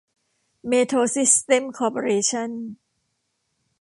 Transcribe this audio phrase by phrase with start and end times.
[0.67, 2.49] เมโทรซิสเต็มส์คอร์ปอเรชั่น